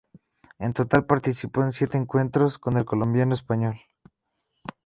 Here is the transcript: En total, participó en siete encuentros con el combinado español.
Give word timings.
En 0.57 0.73
total, 0.73 1.05
participó 1.05 1.61
en 1.61 1.71
siete 1.73 1.95
encuentros 1.95 2.57
con 2.57 2.75
el 2.75 2.85
combinado 2.85 3.33
español. 3.33 3.75